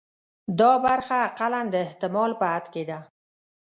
دا 0.59 0.71
برخه 0.85 1.15
اقلاً 1.29 1.61
د 1.69 1.75
احتمال 1.85 2.31
په 2.39 2.45
حد 2.53 2.65
کې 2.73 2.83
ده. 2.89 2.99